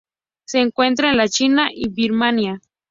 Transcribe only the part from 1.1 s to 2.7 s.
en la China y Birmania.